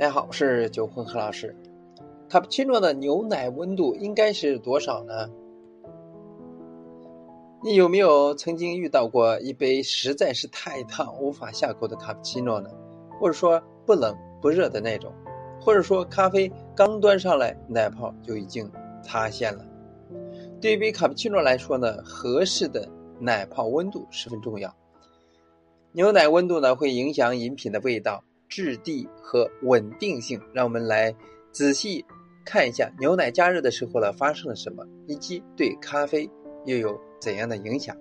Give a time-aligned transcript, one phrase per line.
[0.00, 1.54] 大家好，我是九坤何老师。
[2.26, 5.28] 卡布奇诺的牛奶温度应该是多少呢？
[7.62, 12.70] 你有没有曾经遇到过一杯实在是太烫无法下口的卡布奇诺呢？
[13.20, 15.12] 或者说不冷不热的那种？
[15.60, 18.72] 或者说咖啡刚端上来，奶泡就已经
[19.04, 19.62] 塌陷了？
[20.62, 22.88] 对于卡布奇诺来说呢，合适的
[23.18, 24.74] 奶泡温度十分重要。
[25.92, 28.24] 牛奶温度呢，会影响饮品的味道。
[28.50, 31.14] 质地和稳定性，让我们来
[31.52, 32.04] 仔细
[32.44, 36.28] 看一下牛奶加热的时候呢发生了什么，以及对咖啡
[36.66, 37.96] 又有怎样的影响。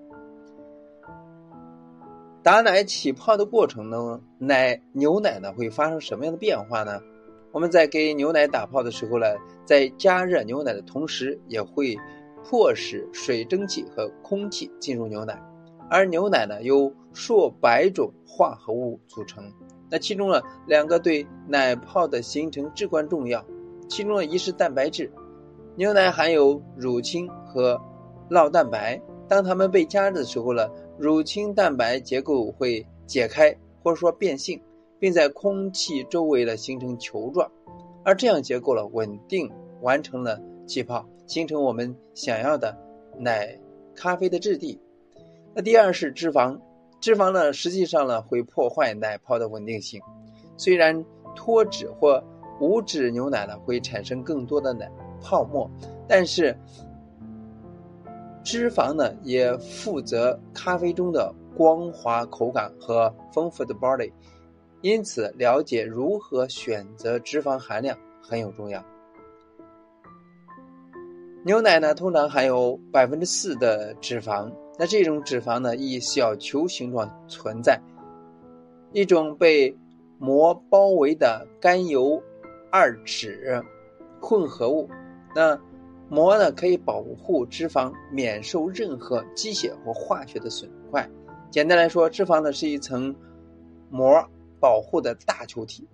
[2.42, 7.00] 打奶起泡的过程中，奶牛奶呢会发生什么样的变化呢？
[7.52, 9.26] 我们在给牛奶打泡的时候呢，
[9.66, 11.96] 在加热牛奶的同时，也会
[12.44, 15.40] 迫使水蒸气和空气进入牛奶，
[15.90, 19.52] 而牛奶呢由数百种化合物组成。
[19.92, 23.44] 那其中呢，两个对奶泡的形成至关重要。
[23.88, 25.12] 其中呢，一是蛋白质，
[25.76, 27.82] 牛奶含有乳清和
[28.30, 29.02] 酪蛋白。
[29.28, 34.62] 当它们被加热的时候呢，乳清蛋白结构会解开或者说变性，
[35.00, 37.52] 并在空气周围呢形成球状，
[38.04, 42.78] 而这样结构了稳定完成了气泡，形成我们想要的
[43.18, 43.60] 奶
[43.96, 44.80] 咖啡的质地。
[45.56, 46.60] 那第二是脂肪。
[47.02, 50.02] 脂肪呢，实际上呢会破坏奶泡的稳定性。
[50.58, 52.22] 虽然脱脂或
[52.60, 54.92] 无脂牛奶呢会产生更多的奶
[55.22, 55.70] 泡沫，
[56.08, 56.54] 但是
[58.44, 64.12] 脂肪呢也负责咖啡中的光滑口感和丰富的 body。
[64.82, 68.84] 因此，了解如何选择脂肪含量很有重要。
[71.46, 74.52] 牛奶呢通常含有百分之四的脂肪。
[74.80, 77.82] 那这种脂肪呢，以小球形状存在，
[78.94, 79.78] 一种被
[80.18, 82.24] 膜包围的甘油
[82.72, 83.62] 二酯
[84.22, 84.90] 混合物。
[85.36, 85.60] 那
[86.08, 91.10] 膜呢，可以保护脂肪免受任何机械或化学的损坏。
[91.52, 93.14] 简单来说，脂肪呢是一层
[93.90, 94.26] 膜
[94.62, 95.86] 保护的大球体。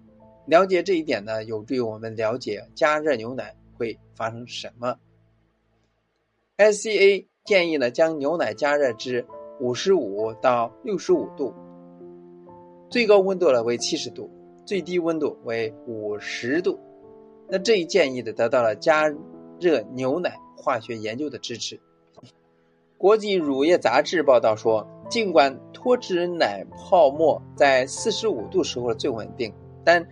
[0.46, 4.96] 了解这一点呢，有助于我们了解加热牛奶会发生什么。
[6.58, 7.26] SCA。
[7.46, 9.24] 建议呢，将牛奶加热至
[9.60, 11.54] 五十五到六十五度，
[12.90, 14.32] 最高温度呢为七十度，
[14.66, 16.80] 最低温度为五十度。
[17.48, 19.08] 那这一建议呢，得到了加
[19.60, 21.80] 热牛奶化学研究的支持。
[22.98, 30.04] 国际乳业杂志报道说，尽管脱脂奶泡沫在四十五度时候最稳定，但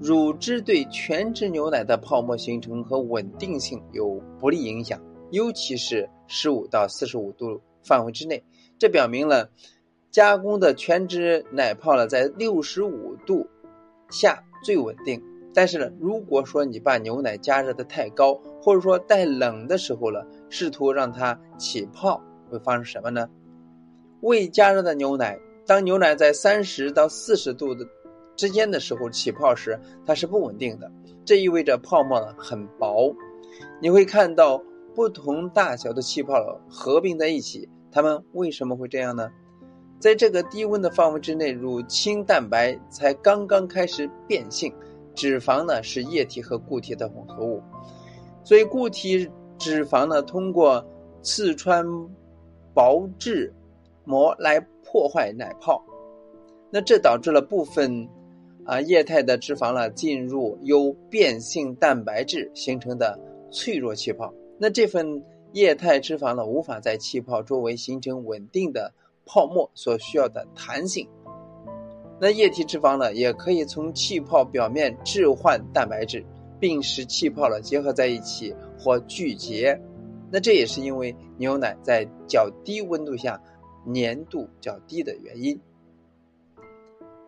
[0.00, 5.00] 乳汁对全脂牛奶的泡沫形成和稳定性有不利影响。
[5.30, 8.44] 尤其是十五到四十五度范围之内，
[8.78, 9.50] 这表明了
[10.10, 13.46] 加工的全脂奶泡呢在六十五度
[14.10, 15.22] 下最稳定。
[15.52, 22.20] 但是呢，如果说你把牛奶加热的太高，或者说带冷的时候呢，试图让它起泡，
[22.50, 23.28] 会发生什么呢？
[24.20, 27.86] 未加热的牛奶，当牛奶在三十到四十度的
[28.34, 30.90] 之间的时候起泡时，它是不稳定的，
[31.24, 33.14] 这意味着泡沫呢很薄，
[33.80, 34.60] 你会看到。
[34.94, 39.30] 不同大小的气泡合并在一起，它们为什么会这样呢？
[39.98, 44.72] 在这个低温的范围之内，乳清蛋白才刚刚开始变性，
[45.14, 47.62] 脂肪呢是液体和固体的混合物，
[48.42, 50.84] 所以固体脂肪呢通过
[51.22, 51.84] 刺穿
[52.74, 53.54] 薄质
[54.04, 55.82] 膜来破坏奶泡，
[56.70, 58.06] 那这导致了部分
[58.64, 63.18] 啊液态的脂肪呢进入由变性蛋白质形成的
[63.50, 64.34] 脆弱气泡。
[64.58, 65.22] 那这份
[65.52, 68.92] 液态脂肪呢，无法在气泡周围形成稳定的
[69.26, 71.08] 泡沫所需要的弹性。
[72.20, 76.24] 那液体脂肪呢，也可以从气泡表面置换蛋白质，
[76.60, 79.80] 并使气泡呢结合在一起或聚结。
[80.30, 83.40] 那这也是因为牛奶在较低温度下
[83.92, 85.60] 粘度较低的原因。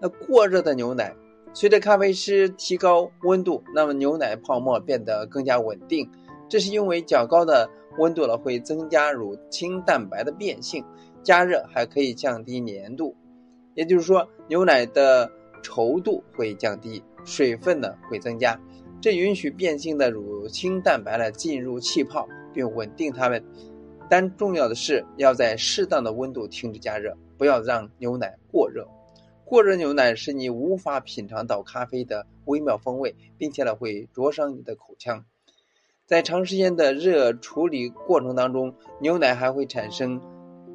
[0.01, 1.15] 那过热的牛奶，
[1.53, 6.11] 随着咖啡师提高温度，那么牛奶泡沫变得更加稳定。
[6.49, 10.85] 这是因为较高的温度呢，会增加乳清蛋白的变性，
[11.23, 13.15] 加热还可以降低粘度，
[13.75, 15.31] 也就是说，牛奶的
[15.63, 18.61] 稠度会降低，水分呢会增加，
[19.01, 23.43] 这允许变性的乳清蛋白呢进入气泡并稳定它们。
[24.09, 28.87] 但重要的是要在适当的温度停止加热，不要让牛奶过热。
[29.45, 35.25] 过热牛奶使你无法品尝到咖啡的微妙风味，并且呢会灼伤你的口腔。
[36.07, 40.21] 在长时间的热处理过程当中，牛奶还会产生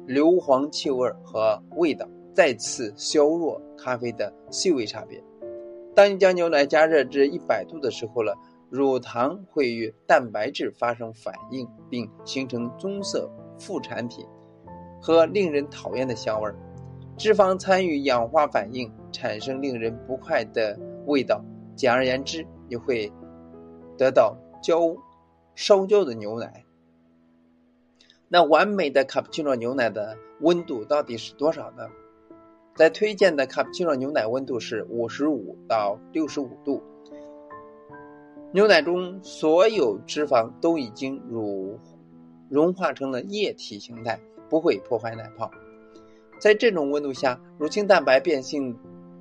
[0.06, 5.24] 硫磺气味和味道，再次削弱咖啡的细微差别。
[5.94, 8.36] 当你将牛奶加热至一百度的时候了，
[8.68, 14.26] 乳糖会与蛋白质发生反应，并形成棕色副产品
[15.00, 16.54] 和令人讨厌的香味儿。
[17.16, 21.42] 脂肪参与氧化反应，产生令人不快的味道。
[21.74, 23.10] 简而言之，你会
[23.96, 24.94] 得到焦
[25.54, 26.64] 烧焦的牛奶。
[28.28, 31.88] 那完美的卡布奇诺牛奶的温度到底是多少呢？
[32.74, 36.82] 在推荐的卡布奇诺牛奶温度是五十五到六十五度。
[38.52, 41.78] 牛奶中所有脂肪都已经乳
[42.48, 45.50] 融化成了液体形态，不会破坏奶泡。
[46.38, 48.78] 在这种温度下，乳清蛋白变性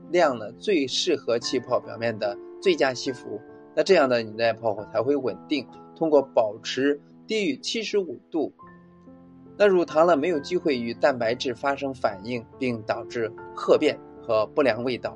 [0.10, 3.42] 量呢最适合气泡表面的最佳吸附。
[3.76, 5.68] 那这样的奶泡才会稳定。
[6.02, 8.52] 通过保持低于七十五度。
[9.56, 15.16] 那乳糖呢，没有机会与蛋白质发生反应，并导致褐变和不良味道。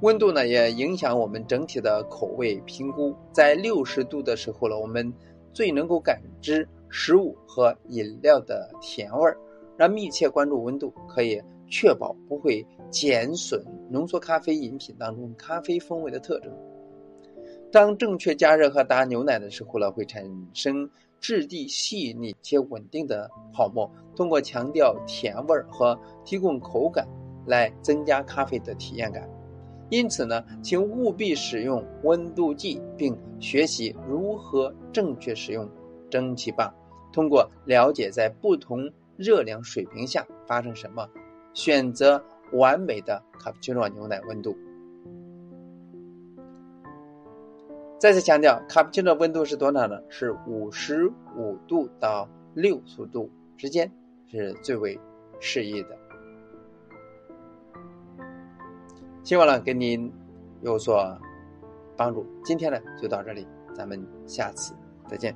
[0.00, 3.14] 温度呢，也影响我们整体的口味评估。
[3.30, 5.12] 在六十度的时候了，我们
[5.52, 9.36] 最能够感知食物和饮料的甜味儿。
[9.76, 16.50] 让密切关注温度，可以确保不会减损浓缩咖啡饮品当中咖啡风味的特征。
[17.74, 20.88] 当正确加热和打牛奶的时候呢，会产生。
[21.20, 27.08] 质地细腻且稳定的泡沫，通过强调甜味儿和提供口感
[27.46, 29.26] 来增加咖啡的体验感。
[29.88, 35.66] 因此呢，请务必使用温度计，并学习如何正确使用
[36.10, 36.70] 蒸汽棒。
[37.10, 38.86] 通过了解在不同
[39.16, 41.08] 热量水平下发生什么，
[41.54, 42.22] 选择
[42.52, 44.54] 完美的卡布奇诺牛奶温度。
[48.04, 49.98] 再次强调，卡布奇诺温度是多少呢？
[50.10, 53.90] 是五十五度到六十度之间
[54.30, 55.00] 是最为
[55.40, 55.96] 适宜的。
[59.22, 60.12] 希望呢给您
[60.60, 61.18] 有所
[61.96, 62.26] 帮助。
[62.44, 64.74] 今天呢就到这里，咱们下次
[65.08, 65.34] 再见。